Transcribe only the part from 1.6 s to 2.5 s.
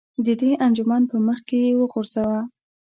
یې وغورځوه.